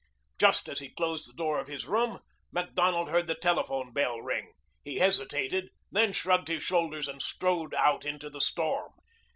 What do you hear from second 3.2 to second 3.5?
the